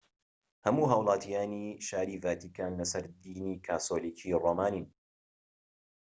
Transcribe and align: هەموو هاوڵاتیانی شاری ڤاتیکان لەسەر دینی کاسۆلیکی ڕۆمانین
هەموو 0.65 0.89
هاوڵاتیانی 0.91 1.65
شاری 1.87 2.21
ڤاتیکان 2.23 2.71
لەسەر 2.79 3.03
دینی 3.23 3.55
کاسۆلیکی 3.67 4.39
ڕۆمانین 4.43 4.85